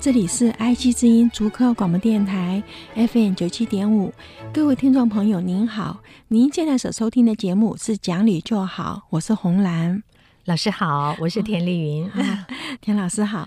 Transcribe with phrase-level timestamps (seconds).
[0.00, 2.62] 这里是 IC 之音足科广播电台
[2.94, 4.10] FM 九七点五，
[4.50, 10.02] 各位听众朋友您好，您现在所收听的节目是《讲理就好》，我是红兰。
[10.46, 12.46] 老师好，我是田丽云，哦、
[12.80, 13.46] 田老师好。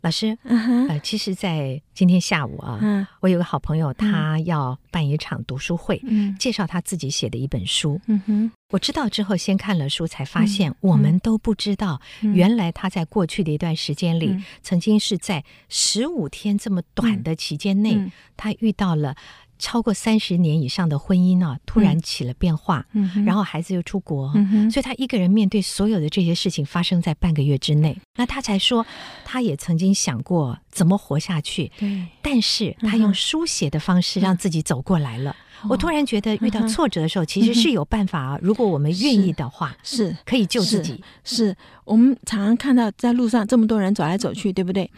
[0.00, 19.16] 老师，嗯其实，在今天下午啊，嗯，我有个好朋友，他要办一场读书会，嗯，介绍他自己写的一本书，嗯哼，我知道之后，先看了书，才发现我们都不知道，原来他在过去的一段时间里，曾经是在十五天这么短的期间内，他遇到了。
[19.58, 28.86] 超过三十年以上的婚姻呢、啊，突然起了变化，嗯、然后孩子又出国、嗯，所以他一个人面对所有的这些事情发生在半个月之内，那他才说，
[29.24, 35.34] 他也曾经想过怎么活下去，对，但是他用书写的方式让自己走过来了。
[35.64, 40.16] 嗯、我突然觉得遇到挫折的时候，其实是有办法啊，如果我们愿意的话，是。
[40.24, 41.02] 可以救自己。
[41.24, 41.56] 是，是。
[41.84, 44.88] 我们常常看到在路上这么多人走来走去，对不对？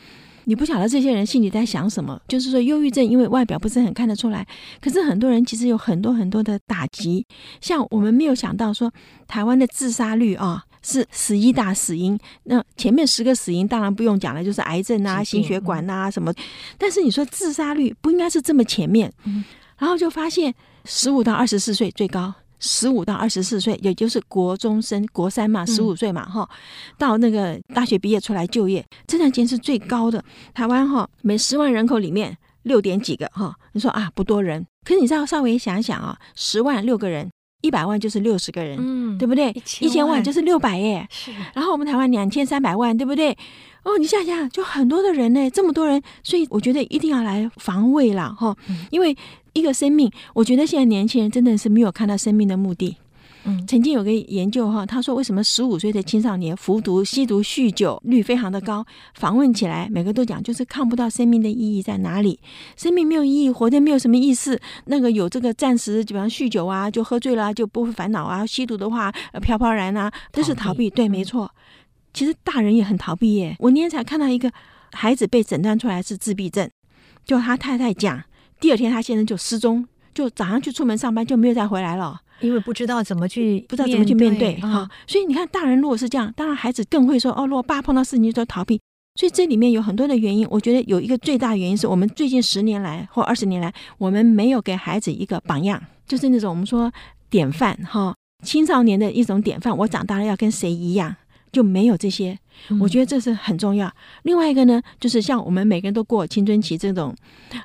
[0.45, 4.47] 你不晓得这些人心里在想什么，就是说忧郁症，因为外表不是很看得出来，
[4.81, 7.27] 可是很多人其实有很多很多的打击。
[7.61, 8.93] 像我们没有想到说，
[9.27, 16.33] 台湾的自杀率啊是十一大死因，那前面十个死因当然不用讲了，就是癌症啊、心血管啊什么。
[16.79, 19.13] 但是你说自杀率不应该是这么前面，
[19.79, 20.55] 然后就发现
[20.85, 22.35] 十五到二十四岁最高。
[22.61, 30.23] 十五到二十四岁，也就是国中生，国三嘛，十五岁嘛，哈、嗯，到那个大学毕业出来就业，这段时间是最高的。
[30.55, 37.31] 台湾哈，每十万人口里面六点几个哈，你说啊不多人，可是你再稍微想想啊，十万六个人，
[37.63, 39.51] 一百万就是六十个人，嗯，对不对？
[39.81, 41.07] 一千万就是六百耶。
[41.11, 41.33] 是。
[41.55, 43.37] 然后我们台湾两千三百万，对不对？
[43.85, 48.57] 哦，你想想，就很多的人呢，这么多人，所以我觉得一定要来防卫了哈，
[48.91, 49.17] 因为。
[49.53, 52.97] 一个生命，我觉得现在年轻人真的是没有看到生命的目的。
[53.43, 58.87] 嗯，曾经有个研究哈，他说为什么十五岁的青少年服毒、吸毒、酗酒率非常的高？
[59.15, 62.39] 访问起来，每个都讲就是看不到生命的意义在哪里，
[62.77, 64.57] 生命没有意义，活着没有什么意思。
[64.85, 70.89] 那个有这个暂时，比方酗酒啊，就喝醉了就不会烦恼啊；吸毒的话，飘飘然啊，都是逃避。
[70.89, 71.51] 对，没错。
[72.13, 73.57] 其实大人也很逃避耶。
[73.59, 74.51] 我那天才看到一个
[74.93, 76.69] 孩子被诊断出来是自闭症，
[77.25, 78.23] 就他太太讲。
[78.59, 84.91] 第二天，他先生就失踪，就早上去出门上班，就没有再回来了，因为不知道怎么去，不知道怎么去面对哈、哦。
[85.07, 88.81] 所以你看，大人如果是这样，当然孩子更会说哦，如果爸碰到事情就逃避。
[89.17, 96.91] 所以这里面有很多的原因，我觉得有一个最大原因是我们最近十年来或二十年来，我们没有给孩子一个榜样，就是那种我们说
[97.29, 99.77] 典范哈，青少年的一种典范。
[99.77, 101.17] 我长大了要跟谁一样？
[101.53, 102.39] 就没有这些，
[102.81, 103.87] 我觉得这是很重要。
[103.89, 107.15] 嗯、另外一个呢，就是像我们每个人都过青春期这种，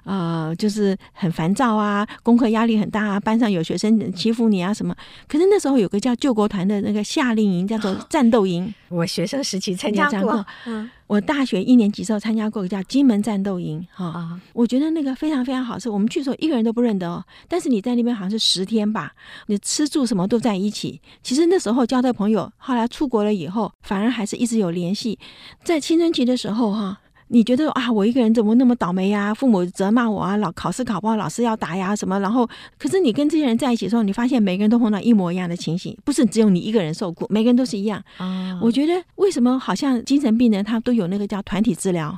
[0.03, 4.95] 呃，就是很烦躁啊，功课压力很大啊，班上有学生欺负你啊什么。
[5.27, 8.73] 可是那时候有个叫救国团的那个夏令营，叫做战斗营。
[8.89, 10.89] 我学生时期参加过，嗯。
[11.07, 19.13] 我大学一年级时候参加过一个叫金门战斗营，哈、哦，我觉得那个非常非常好，是我们去的时候一个人都不认得哦，但是你在那边好像是十天吧，
[19.47, 20.99] 你吃住什么都在一起。
[21.21, 25.19] 其实那时候交的朋友，后来出国了以后，反而还是一直有联系。
[25.63, 26.99] 在青春期的时候，哈。
[27.27, 29.33] 你觉得啊，我一个人怎么那么倒霉呀？
[29.33, 32.19] 父母责骂我啊，老考试考不好，老师要打呀什么。
[32.19, 32.47] 然后，
[32.77, 38.03] 可是你跟这些人在一起的时候，你发现每个人都碰到一模一样的情形，不是只有你一个人受苦，每个人都是一样。
[38.17, 42.15] 啊，我觉得为什么好像精神病人他都有那个叫团体治疗？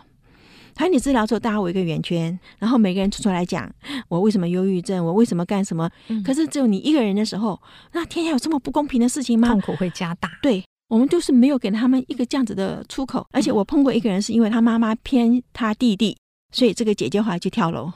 [0.75, 3.67] 团体治疗之后，大家围一个圆圈，然后每个人出来讲
[4.09, 5.89] 我为什么忧郁症，我为什么干什么。
[6.23, 7.59] 可是只有你一个人的时候，
[7.93, 9.47] 那天下有这么不公平的事情吗？
[9.47, 10.29] 痛苦会加大。
[10.43, 10.63] 对。
[10.87, 16.17] 我们就是没有给他们一个这样子的出口，而且我碰过一个人，是因为他妈妈偏他弟弟，
[16.51, 17.91] 所以这个姐姐后来去跳楼，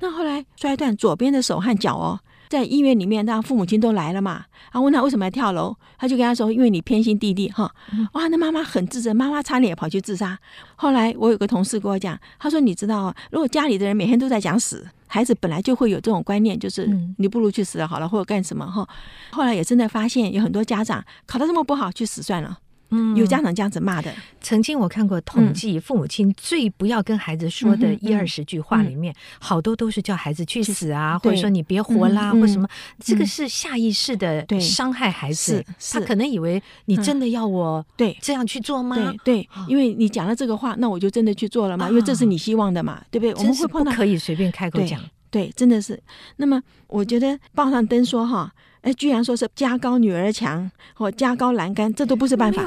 [0.00, 7.70] 那后来摔断左边的手和脚哦，在医院里面，那父母亲都来了嘛，然后问他为什么要跳楼，他就跟他说，因为你偏心弟弟哈，
[8.12, 10.38] 哇，那妈妈很自责，妈妈差点也跑去自杀。
[10.76, 14.86] 后来我有个同事跟我讲，他说你知道，如果家里的人每天都在讲死。
[15.08, 18.86] 孩子本来就会有这种观念，就是你不如去死了好了，或者干什么哈。
[19.30, 22.58] 后来也真的发现有很多家长考得这么不好，去死算了。
[22.90, 24.12] 嗯，有家长这样子骂的。
[24.40, 32.68] 曾经我看过统计，父母亲最不要跟孩子说的一二十句话里面，好多都是叫孩子去死啊，或者说你别活啦，或什么。
[32.98, 35.64] 这个是下意识的伤害孩子。
[35.90, 38.96] 他可能以为你真的要我对这样去做吗？
[39.24, 43.34] 对对，因为你讲了这个话，那我就真的去做了嘛，因为这是你希望的嘛，对不对？
[43.34, 45.00] 我们会碰到不可以随便开口讲。
[45.30, 46.00] 对，真的是。
[46.36, 48.52] 那么我觉得报上灯说哈。
[48.86, 52.62] 哎，居然说是加高女儿墙或加高栏杆，这都不是办法。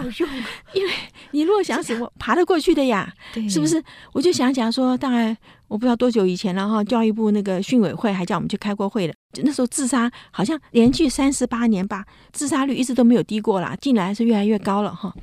[0.73, 0.91] 因为
[1.31, 3.09] 你如果想死，我爬得过去的呀，
[3.49, 3.81] 是不是？
[4.11, 5.35] 我就想想说，大概
[5.69, 9.13] 我不知道多久以前了哈，教育部那个训委会还叫我们去开过会的。
[9.43, 15.15] 那时候自杀好像连续三十八年吧，自杀率一直都没有低过啦，近来是越来越高了哈。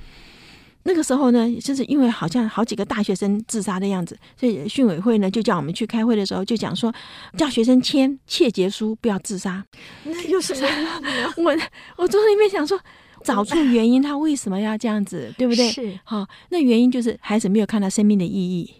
[0.86, 6.94] 那个时候呢，就是因为好像好几个大学生自杀的样子，所以训委会呢就叫我们去开会的时候，就讲说
[7.36, 9.64] 叫学生签切结书，不要自杀。
[10.04, 10.54] 那又是？
[11.36, 11.56] 我
[11.96, 12.78] 我坐在里面想说，
[13.24, 15.68] 找出原因，他为什么要这样子，对不对？
[15.70, 18.72] 是好，那原因就是孩子没有看到生命的意义。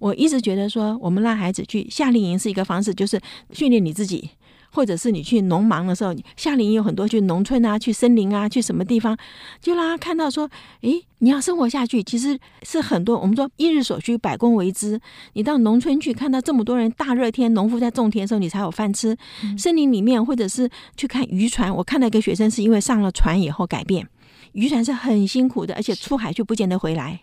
[0.00, 3.20] 我一直觉得说，我们让孩子去夏令营是一个方式，就是
[3.52, 4.30] 训练你自己。
[4.74, 9.16] 或者是你去农忙的时候，夏令营有很多去农村啊，去森林啊，去什么地方，
[9.60, 10.50] 就让他看到说，
[10.80, 13.16] 诶，你要生活下去，其实是很多。
[13.16, 15.00] 我们说一日所需，百工为之。
[15.34, 19.16] 你到农村去看到这么多人，大热天，农夫在种田的时候，你才有饭吃。
[19.56, 24.08] 森林里面，或者是去看渔船，我看到一个学生是因为上了船以后改变，
[24.52, 27.20] 渔船是很辛苦的，而且出海去不见得回来，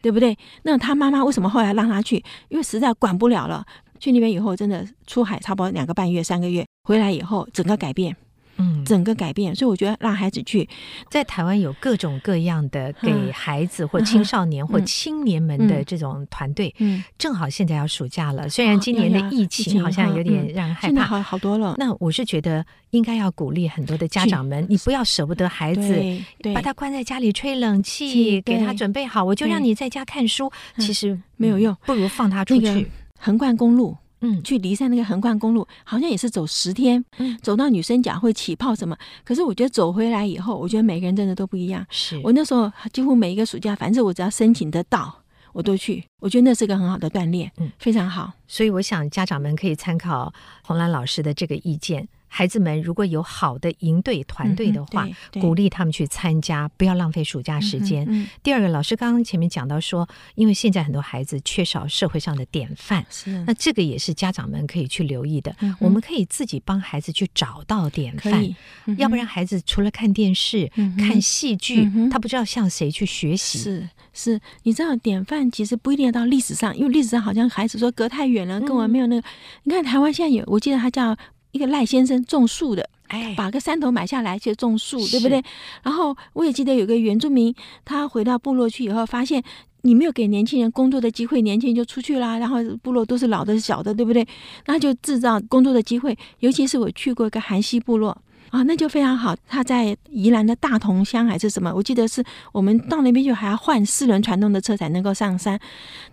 [0.00, 0.36] 对不对？
[0.62, 2.24] 那他妈妈为什么后来让他去？
[2.48, 3.66] 因为实在管不了了。
[4.04, 8.14] 去那边以后，真的出海差不多两个半月、三个月，回来以后整个改变。
[8.56, 10.68] 嗯，整个改变，所以我觉得让孩子去，
[11.10, 16.72] 在台湾有各种各样的给孩子或青少年或青年们的这种团队。
[16.78, 21.74] 嗯，正好现在要暑假了，虽然今年的疫情好像有点让人害怕，好好多了。
[21.78, 26.22] 那我是觉得应该要鼓励很多的家长们，你不要舍不得孩子，
[26.54, 32.86] 把他关在家里吹冷气，给他准备好，我就让你在家看书，其实没有用，不如放他出去。
[33.24, 33.96] 横贯公路。
[34.26, 38.96] 嗯，去梨山那个横贯公路，好像也是走十天，嗯，走到女生脚会起泡什么。
[39.22, 41.84] 可是我觉得走回来以后，我觉得每个人真的都不一样。
[41.90, 45.14] 是我那时候几乎每一个暑假，反正我只要申请得到，
[45.52, 46.02] 我都去。
[46.20, 48.32] 我觉得那是个很好的锻炼，嗯，非常好。
[48.48, 50.32] 所以我想家长们可以参考
[50.62, 52.08] 洪兰老师的这个意见。
[52.36, 58.28] 孩子们如果有好的营队团队的话，嗯、鼓励他们去参加，不要浪费暑假时间。
[58.42, 65.54] 第二个，老师刚刚前面讲到说，因为现在很多孩子缺少社会上的典范，是那这个也是家长们可以去留意的。
[65.60, 68.44] 嗯、我们可以自己帮孩子去找到典范，
[68.86, 73.58] 嗯、要不然孩子除了看电视、嗯、看戏剧，嗯、他不知道向谁去学习。
[73.58, 79.20] 是是，你知道典范其实不一定要到历史上，因为历史上好像孩子说隔太远了，跟我们没有那个。
[79.20, 79.30] 嗯、
[79.62, 81.16] 你看台湾现在有，我记得他叫。
[81.54, 85.40] 一个赖先生种树的，哎，把个山头买下来去种树，对不对？
[85.84, 87.54] 然后我也记得有个原住民，
[87.84, 89.40] 他回到部落去以后，发现
[89.82, 92.38] 你没有给年轻人工作的机会，年轻人就出去啦。
[92.38, 94.26] 然后部落都是老的、小的，对不对？
[94.66, 96.18] 那就制造工作的机会。
[96.40, 98.20] 尤其是我去过一个韩西部落。
[98.54, 99.34] 啊，那就非常好。
[99.48, 101.74] 他在宜兰的大同乡还是什么？
[101.74, 102.22] 我记得是
[102.52, 105.58] 我们到那边就还要换四轮传动的车才能够上山。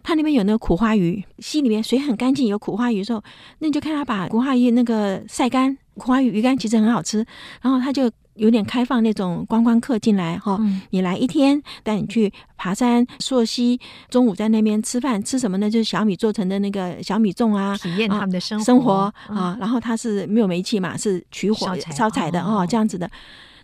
[0.02, 3.24] 他那边有那个苦花鱼，溪里面水很干净，有苦花鱼的时候，
[3.60, 7.24] 那你就看他把苦花鱼那个晒干，苦花鱼鱼干其实很好吃。
[7.62, 8.10] 然后他就。
[8.42, 10.60] 有点开放那种观光客进来哈，
[10.90, 13.80] 你来一天带你去爬山、溯溪，
[14.10, 15.70] 中午在那边吃饭，吃什么呢？
[15.70, 19.56] 就是小米做成的那个小米粽啊，体验他们的生活生活啊。
[19.60, 23.08] 然后它是没有煤气嘛，是取火烧柴的哦，这样子的。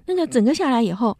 [0.05, 1.17] 那个整个下来以后，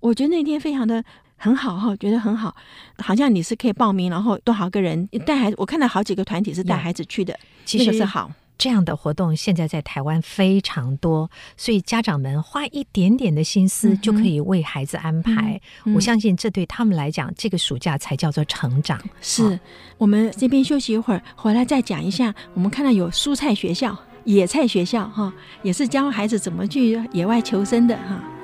[0.00, 1.02] 我觉得那天非常的
[1.36, 2.56] 很好哈，觉得很好，
[2.98, 8.28] 好像你是可以报名，然后多少个人带孩子，我看到好几个团体是带孩子去的，其实是好。
[8.58, 15.60] 这样的活动现在在台湾非常多，所以家长们花一点点的心思就可以为孩子安排。
[15.94, 19.00] 我相信这对他们来讲，这个暑假才叫做成长。
[19.20, 19.60] 是、哦、
[19.98, 22.34] 我们这边休息一会儿，回来再讲一下。
[22.54, 25.32] 我们看到有蔬菜学校、野菜学校，哈，
[25.62, 28.35] 也是教孩子怎么去野外求生的，哈。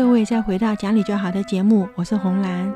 [0.00, 2.74] 各位再回到讲理就好的节目，我是红兰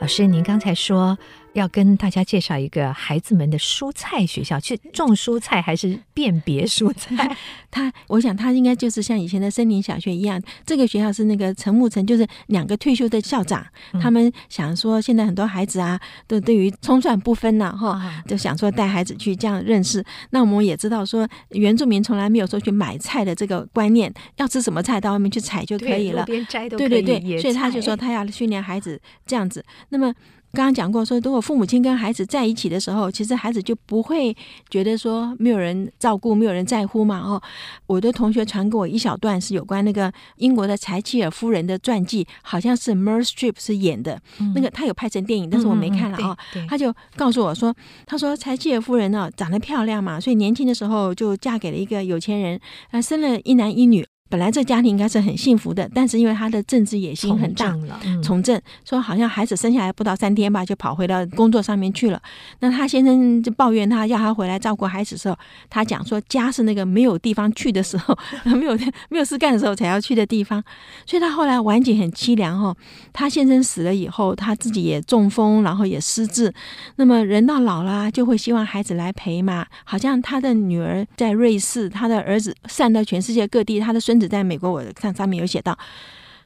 [0.00, 0.26] 老师。
[0.26, 1.18] 您刚才说。
[1.54, 7.36] 要跟大家介绍一个孩子们的蔬菜学校，去种蔬菜还是辨别蔬菜？
[7.70, 10.40] 他，我想他应该就是像以前的森林小学一样。
[10.64, 20.04] 这个学校是那个陈木成，就是两个退休的校长，嗯、他们想说，现在很多孩子啊，都对于葱蒜不分呐，哈，就想说带孩子去这样认识。
[20.30, 26.24] 那我们也知道说，原住民从来没有说去买菜的这个观念，要吃什么菜到外面去采就可以了。
[26.24, 29.64] 对对对，所以他就说他要训练孩子这样子。
[29.90, 30.14] 那么。
[30.52, 34.36] 刚刚讲过说，如果父母亲跟孩子在一起的时候，其实孩子就不会
[34.68, 37.20] 觉得说没有人照顾、没有人在乎嘛。
[37.20, 37.40] 哦，
[37.86, 46.36] 我的同学传给我一小段是有关那个英国的柴契尔夫人的传记，好像是 Meryl Streep 是演的，嗯、那个他有拍成电影，但是我没看了啊。
[46.68, 47.74] 他就告诉我说，
[48.06, 54.06] 他说柴契尔夫人呢长得漂亮嘛，所以年轻的时候就嫁给了一个有钱人，啊，生了一男一女。
[54.32, 57.76] 本来这家庭应该是很幸福的，但是因为他的政治野心很大，
[58.22, 62.18] 从政说好像孩子生下来不到三天吧，就跑回到工作上面去了。
[62.60, 65.36] 那他先生就抱怨他，要他回来照顾孩子的时候，
[65.68, 68.16] 他讲说家是那个没有地方去的时候，
[68.56, 68.74] 没有
[69.10, 70.64] 没有事干的时候才要去的地方。
[71.04, 72.74] 所以他后来晚景很凄凉哈。
[73.12, 76.50] 他先生死了以后，他自己也中风，然后也失智。
[76.96, 79.66] 那么人到老了，就会希望孩子来陪嘛。
[79.84, 85.76] 好像他的女儿在瑞士，他的儿子散到全世界各地，他的孙子在美国，我看上面有写到，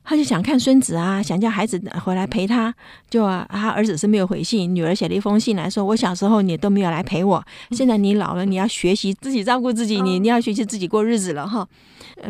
[0.03, 2.75] 他就想看孙子啊，想叫孩子回来陪他。
[3.11, 11.69] 就啊，他儿子是没有回信，女儿写了一封信来说：“我小时候你都没有来陪我，现在你老了，你要学习自己照顾自己，你你要学习自己过日子了哈。”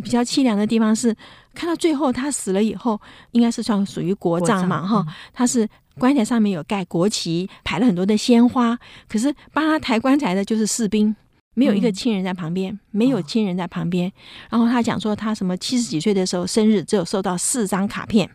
[0.02, 1.14] 比较凄凉的地方是，
[1.54, 3.00] 看到最后他死了以后，
[3.32, 8.76] 应该是算属于国葬嘛哈，他是棺材上面有盖国旗，排了很多的鲜花，
[9.08, 11.14] 可是帮他抬棺材的就是士兵。
[11.56, 14.08] 没有一个亲人在旁边，嗯、没有亲人在旁边。
[14.08, 14.12] 哦、
[14.50, 18.30] 然后他讲说，他什么七十几岁的时候生日，只有收到四张卡片，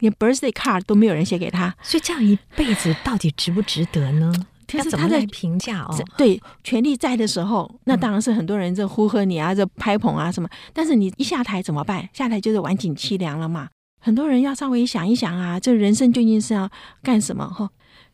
[0.00, 1.72] 连 birthday card 都没有人写给他。
[1.82, 4.32] 所以这样一辈子到底值不值得呢？
[4.66, 10.48] 可是他在评价哦，对，权力在的时候，那当然是很多人在呼喝你啊，这拍捧啊什么。
[10.74, 12.06] 但是你一下台怎么办？
[12.12, 13.68] 下台就是晚景凄凉了嘛。
[14.08, 16.70] 很多人要稍微想一想啊，这人生究竟是要
[17.02, 17.46] 干什么？
[17.46, 17.68] 哈。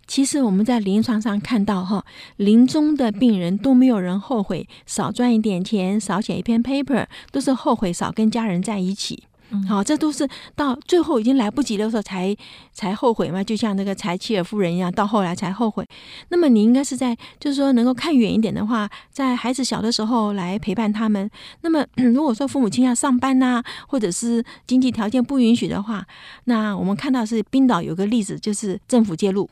[0.08, 9.22] 其实我们在临床上看到，哈，临终的病人都没有人后悔少赚一点钱、少写一篇 paper，都是后悔少跟家人在一起。
[9.68, 12.36] 好，这都是到最后已经来不及的时候才
[12.72, 15.86] 才后悔嘛，就像那个柴契尔夫人一样，到后来才后悔。
[16.28, 21.30] 那么你应该是在，就是说能够看远一点的话，在孩子小的时候来陪伴他们。
[21.62, 26.06] 那么 如果说父母亲要上班呐、或者是经济条件不允许的话，
[26.44, 29.48] 那我们看到是冰岛有个例子，就是政府介入。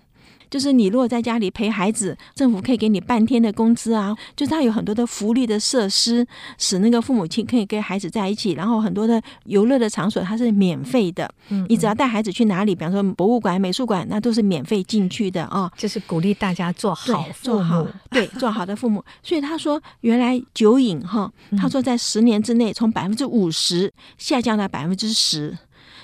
[0.53, 4.15] 就是你如果在家里陪孩子，政府可以给你半天的工资啊。
[4.37, 6.27] 就是它有很多的福利的设施，
[6.59, 8.53] 使那个父母亲可以跟孩子在一起。
[8.53, 15.73] 然后很多的游乐的场所它是免费的，嗯，你只要带孩子去哪里，比方说博物馆、美术馆，那都是免费进去的啊。
[15.75, 19.03] 就是鼓励大家做好做好，对，做好的父母。
[19.23, 25.57] 所以他说，原来酒瘾哈，他说在十年之内从百分之五十下降到百分之十。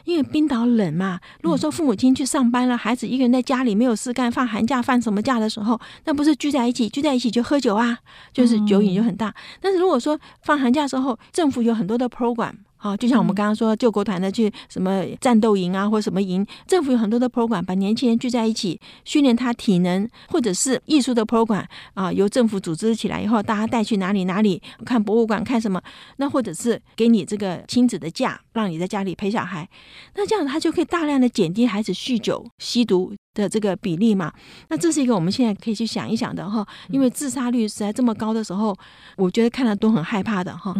[0.09, 7.99] 因为冰岛冷嘛，如果说父母亲去上班了，孩子一个人在家里没有事干，放寒假放什么假的时候，那不是聚在一起，聚在一起就喝酒啊，
[8.33, 9.35] 就是酒瘾就很大。
[9.61, 12.55] 但是如果说放寒假时候，政府有很多的 program。
[12.79, 25.83] 好，就像我们刚刚说救国团的去什么战斗营啊，或者什么营，政府有很多的 program，把年轻人聚在一起，训练他体能，或者是艺术的 program 啊，由政府组织起来以后，大家带去哪里哪里看博物馆看什么，
[26.19, 29.69] 那或者是给你这个亲子的假，让你在家里陪小孩，
[30.15, 34.33] 那这样他就可以大量的减低孩子酗酒、吸毒的这个比例嘛。
[34.69, 38.77] 那这是一个我们现在可以去想一想的哈，因为自杀率实在这么高的时候，
[39.17, 40.75] 我觉得看了都很害怕的哈。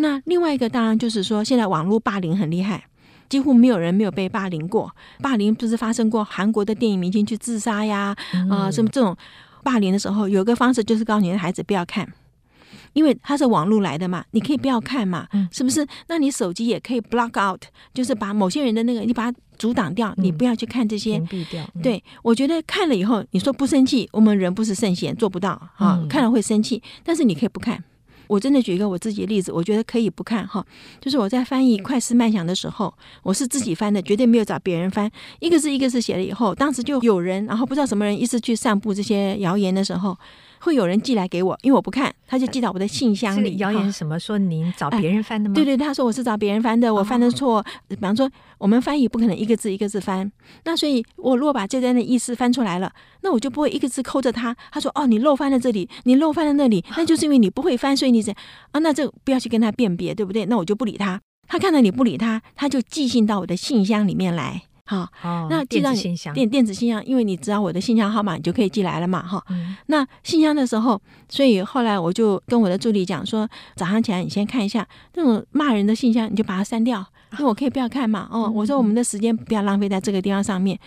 [0.00, 2.84] 那另外一个当然就是说，现在网络霸凌很厉害，
[3.28, 4.94] 几乎没有人没有被霸凌过。
[5.20, 8.16] 霸凌不是发生过韩国的电影明星去自杀呀，
[8.50, 9.16] 啊、呃，什么这种
[9.62, 12.10] 霸凌的时候，有个方式就是告诉你的孩子不要看，
[12.92, 15.86] 因为它是网络来的嘛，你可以不要看嘛，是不是？
[16.06, 17.62] 那你手机也可以 block out，
[17.92, 21.18] 就是把某些人的那个你把它阻挡掉，你不要去看这些。
[21.18, 21.68] 屏蔽掉。
[21.82, 27.82] 对，我觉得看了以后，你说不生气，我们人不是圣贤，做不到啊，看了会生气，但是你可以不看。
[28.28, 30.64] 我真的举一个我自己的例子，我觉得可以不看哈。
[31.00, 32.94] 就是我在翻译《快思慢想》的时候，
[33.24, 35.10] 我是自己翻的，绝对没有找别人翻。
[35.40, 40.16] 一个字一个字写了以后，当时就有人，然后不知道什么人一直去散布这些谣言的时候。
[40.60, 43.56] 会有人寄来给我，因为我不看，他就寄到我的信箱里。
[43.58, 44.18] 谣言什么？
[44.18, 45.54] 说您找别人翻的吗？
[45.54, 47.64] 对对，他说我是找别人翻的，我翻的错。
[47.86, 50.30] 比方说，我们翻译不可能一个字一个字翻，
[50.64, 54.56] 那所以我如果把这段的意思翻出来了，那我就不会一个字抠着他。
[54.70, 58.32] 他说：“哦，你漏翻了这里，你漏翻了那里， 那就是因为你不会翻，所以你这
[58.72, 60.46] 啊，那这不要去跟他辨别，对不对？
[60.46, 61.20] 那我就不理他。
[61.46, 64.62] 他看到你不理他，他就寄信到我的信箱里面来。
[64.88, 69.22] 好，哦、那寄到你电电电子信箱，因为你知道我的信箱号码，你就可以寄来了嘛。
[69.22, 78.26] 哈、嗯，那信箱的时候，所以后来我就跟我的助理讲说，早上起来你先看一下那种骂人的信箱，你就把它删掉，因为我可以不要看嘛。
[78.30, 80.78] 哦，我说我们的时间不要浪费在这个地方上面。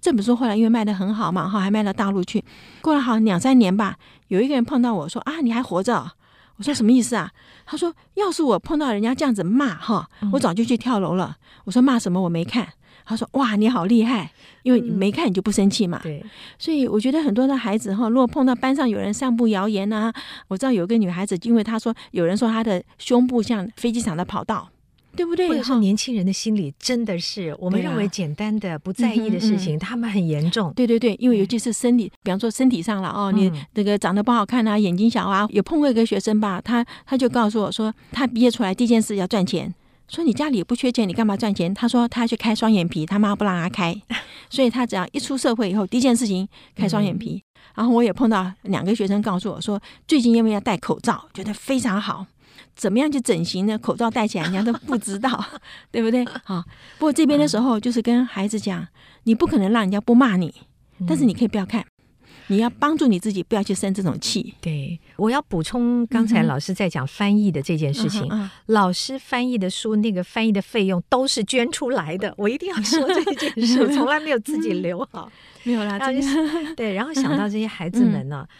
[0.00, 2.44] 这本书后来因为卖的很好嘛，哈，还卖到大陆去。
[2.80, 3.96] 过了好两三年吧，
[4.28, 6.12] 有一个人碰到我说啊，你还活着？
[6.56, 7.30] 我说什么意思啊？
[7.66, 11.36] 他说，要是我碰到人家这样子骂哈，我早就去跳楼了。
[11.64, 12.20] 我说骂什么？
[12.20, 12.68] 我没看。
[13.04, 14.30] 他说：“哇，你好厉害！
[14.62, 16.00] 因为你没看，你就不生气嘛。
[16.04, 16.24] 嗯”对，
[16.58, 20.12] 所以我觉得很多的孩子哈，如果碰到班上有人散布谣言啊，
[20.48, 24.68] 我知道有个女孩子，因为她说有人说她的胸部像飞机场的跑道，
[25.16, 25.48] 对不对？
[25.48, 30.72] 或者是年轻人的心理真的是我们认为简单的不在意的事情，他们很严重。
[30.74, 39.74] 对对对，因为尤其是身体，比方说身体上了哦，你这个长得不好看啊，眼睛小啊，有碰过一个学生吧，他他就告诉我说，他毕业出来第一件事要赚钱。
[40.10, 41.72] 说你家里也不缺钱，你干嘛赚钱？
[41.72, 43.96] 他说他要去开双眼皮，他妈不让他开，
[44.50, 47.42] 所以他只要一出社会以后，第一件事情开双眼皮。
[47.76, 52.26] 然后我也碰到两个学生告诉我说，最近因为要戴口罩，觉得非常好。
[52.74, 53.78] 怎么样去整形呢？
[53.78, 55.44] 口罩戴起来人家都不知道，
[55.92, 56.24] 对不对？
[56.42, 56.64] 好，
[56.98, 58.86] 不过这边的时候就是跟孩子讲，
[59.24, 60.52] 你不可能让人家不骂你，
[61.06, 61.84] 但是你可以不要看。
[62.50, 64.54] 你要帮助你自己，不要去生这种气。
[64.60, 68.26] 对，我要补充刚才老师在讲翻译的这件事情。
[68.30, 72.34] 嗯、老师翻译的书，那个翻译的费用都是捐出来的。
[72.36, 75.30] 我一定要说这件事， 从来没有自己留好。
[75.62, 76.92] 没有啦，真是对。
[76.94, 78.44] 然后想到这些孩子们呢。
[78.48, 78.54] 嗯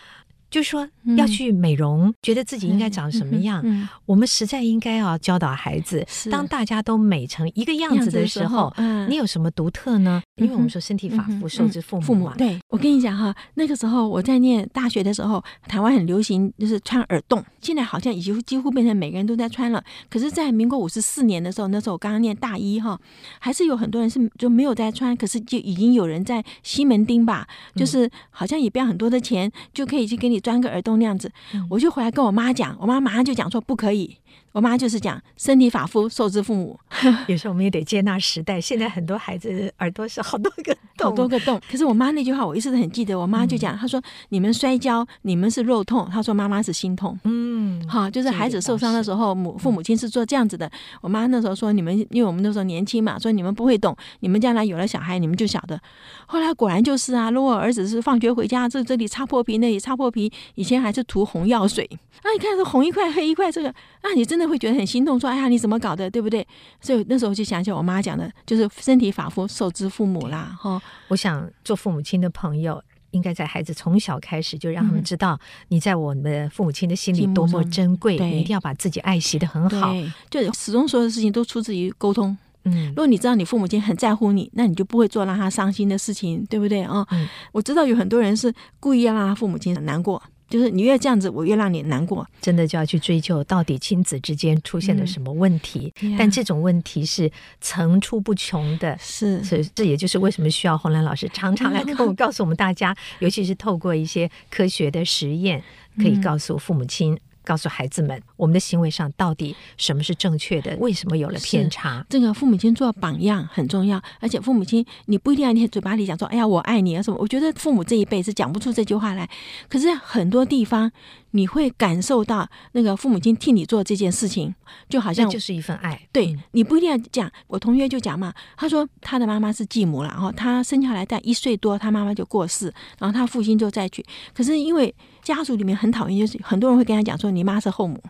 [0.50, 3.60] 就说要去美容，嗯、觉得自己应该长什么样？
[3.64, 10.20] 嗯嗯、我们实在应该要教导孩子，当大家都美成一个样子的时候，时候你有什么独特呢？
[10.36, 12.34] 嗯、因为我们说身体发肤受之父母嘛。
[12.36, 19.80] 对，我跟你讲哈，那个时候我在念大学的时候，台湾很流行就是穿耳洞，现在好像已经几乎变成每个人都在穿了。
[20.08, 22.98] 可是，在民国五十四年的时候，那时候我刚刚念大一哈，
[23.38, 30.39] 还是有很多人是就没有在穿，可是就已经有人在西门町吧，就是好像也不要很多的钱就可以去给你。
[30.40, 31.30] 钻个耳洞那样子，
[31.68, 34.16] 我就回来跟我妈讲，我妈马上就讲说不可以。
[34.52, 36.78] 我妈就是讲身体发肤受之父母，
[37.28, 38.60] 有时候我们也得接纳时代。
[38.60, 41.60] 现在很多孩子耳朵是好多个洞，好多个洞。
[41.70, 47.18] 可是我妈那句话我一直都很记得，我妈就讲，她说你们摔跤，你们是肉痛，她说妈妈是心痛。
[47.24, 50.70] 嗯，好，就是孩子受伤的时候，母父母亲是做这样子的。
[51.00, 55.80] 我妈那时候说你们，因为我们那时候年轻嘛，说你们不会懂，你们将来有了小孩，你们就晓得。
[56.26, 61.88] 后来果然就是啊，如果儿子是放学回家，这这里擦破皮，那里擦破皮，以前还是涂红药水。
[62.22, 66.46] 啊，你看这红一块黑一块，这个啊，你真的会觉得很心痛，说哎呀，你怎么搞的，对不对？
[66.80, 70.80] 所以那时候就想起我妈讲的，就是身体发肤受之父母啦，哈。
[71.08, 79.92] 我想做父母亲的朋友，应该在孩子从小开始就让他们知道，你在我们的父母亲的心里多么珍贵，你一定要把自己爱惜的很好。
[80.28, 82.36] 就始终所有的事情都出自于沟通。
[82.64, 87.06] 嗯，如果你知道你父母亲很在乎你，那你就不会做让他伤心的事情，对不对啊？
[87.10, 90.22] 嗯，我知道有很多人是故意要让他父母亲很难过。
[90.50, 92.26] 就是你越这样子，我越让你难过。
[92.40, 95.90] 真的就要去追究到底亲子之间出现了什么问题。
[96.02, 105.62] 嗯、但这种问题是层出不穷的，是，所以这也就是为什么需要洪兰老师常常来跟我告诉我们大家，尤其是透过一些科学的实验，
[105.96, 107.16] 可以告诉父母亲。
[107.44, 110.76] 告诉孩子们，我们的行为上到底什么是正确的？
[110.76, 112.04] 为什么有了偏差？
[112.08, 117.16] 这个父母亲做榜样很重要，而且父母亲你不一定要你嘴巴里讲说“哎呀，我爱你”啊什么。
[117.20, 119.28] 我觉得父母这一辈是讲不出这句话来，
[119.68, 120.90] 可是很多地方
[121.32, 124.54] 你会感受到那个父母亲替你做这件事情，
[124.88, 126.00] 就好像就是一份爱。
[126.12, 127.30] 对，你不一定要讲。
[127.46, 134.94] 我同学就讲嘛，他说他的妈妈是继母了，然后他生下来在一岁多，他妈妈就过世，然后他父亲就再娶，可是因为。
[135.34, 138.02] 家族里面很讨厌，就是很多人会跟他讲说：“你妈是后母。”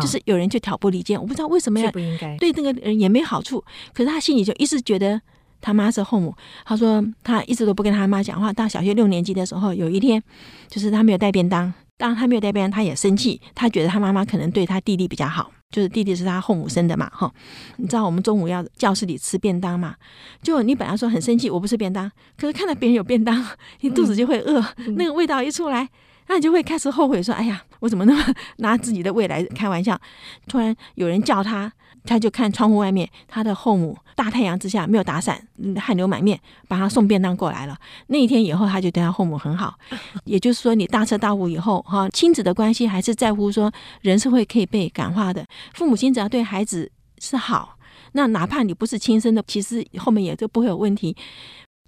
[0.00, 3.64] 就是有人就挑拨离间，我不知道为什么要不应该对那个人也没好处。
[3.94, 5.18] 可是他心里就一直觉得
[5.58, 6.34] 他妈是后母。
[6.66, 8.52] 他说他一直都不跟他妈讲话。
[8.52, 10.22] 到小学六年级的时候，有一天
[10.68, 13.40] 就是他没有带便当，当然他没有带便当，他也生气。
[13.54, 17.32] 他觉得他妈妈可能对他弟弟比较好，就是弟弟是他后母生的嘛，哈。
[17.78, 19.94] 你知道我们中午要教室里吃便当嘛？
[20.42, 23.42] 就你本来说很生气，我不吃便当，可是看到别人有便当，
[23.80, 25.88] 你肚子就会饿，嗯、那个味道一出来。
[26.28, 29.98] 那你就会开始后悔，说：“哎呀，我怎么那么拿自己的未来开玩笑？”
[30.48, 31.72] 突然有人叫他，
[32.04, 35.46] 他就看窗户外面，他的后母大太阳之下没有打伞，
[35.80, 37.76] 汗流满面，把他送便当过来了。
[38.08, 39.78] 那一天以后，他就对他后母很好。
[40.24, 45.46] 也就是说，你大彻大悟以后，哈，亲子的关系还是在乎说人是会可以被感化的。
[45.74, 47.78] 父母亲只要对孩子是好，
[48.12, 51.16] 那哪怕你不是亲生的，其实后面也都不会有问题。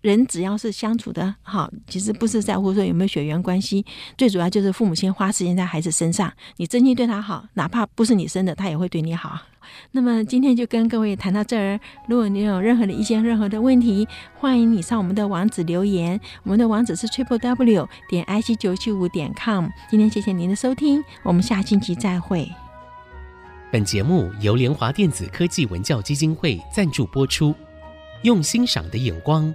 [0.00, 3.84] 人只要是相处的好，其实不是在乎说有没有血缘关系，
[4.16, 9.40] 最主要就是父母亲花时间在孩子身上，你真心对他好，哪怕不是你生的，他也会对你好。
[9.90, 19.66] 那么今天就跟各位谈到这儿，如果你有任何的意见、任何的问题，欢迎你上我们的网址留言，我们的网址是 triple w 点 i c 九七五点 com。
[19.90, 22.50] 今天谢谢您的收听，我们下星期再会。
[23.70, 27.54] 本节目由联华电子科技文教基金会赞助播出，
[28.22, 29.54] 用欣赏的眼光。